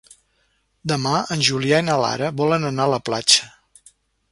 [0.91, 3.53] Demà en Julià i na Lara volen anar a la platja.